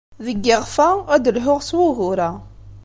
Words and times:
Deg 0.25 0.37
yiɣef-a, 0.45 0.89
ad 1.13 1.21
d-lhuɣ 1.23 1.59
s 1.67 1.71
wugur-a. 1.77 2.29